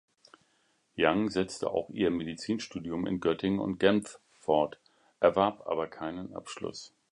Young 0.97 1.29
setzte 1.29 1.69
auch 1.69 1.91
ihr 1.91 2.09
Medizinstudium 2.09 3.05
in 3.05 3.19
Göttingen 3.19 3.59
und 3.59 3.77
Genf 3.79 4.19
fort, 4.39 4.79
erwarb 5.19 5.67
aber 5.67 5.87
keinen 5.89 6.33
Abschluss. 6.35 6.95